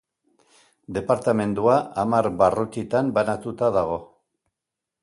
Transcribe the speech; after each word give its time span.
Departamendua 0.97 1.75
hamar 2.05 2.31
barrutitan 2.41 3.13
banatuta 3.21 3.71
dago. 3.79 4.03